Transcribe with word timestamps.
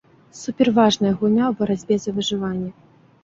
Суперважная 0.37 1.11
гульня 1.19 1.45
ў 1.51 1.53
барацьбе 1.61 1.95
за 2.05 2.11
выжыванне. 2.17 2.73